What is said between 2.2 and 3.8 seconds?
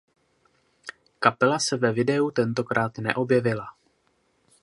tentokrát neobjevila.